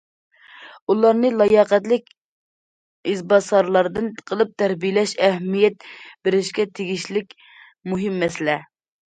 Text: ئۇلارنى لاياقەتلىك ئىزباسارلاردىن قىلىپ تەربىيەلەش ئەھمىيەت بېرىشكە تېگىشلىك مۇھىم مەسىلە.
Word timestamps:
ئۇلارنى 0.91 1.29
لاياقەتلىك 1.41 2.09
ئىزباسارلاردىن 3.11 4.09
قىلىپ 4.31 4.55
تەربىيەلەش 4.63 5.13
ئەھمىيەت 5.29 5.87
بېرىشكە 6.01 6.67
تېگىشلىك 6.81 7.39
مۇھىم 7.95 8.19
مەسىلە. 8.27 8.59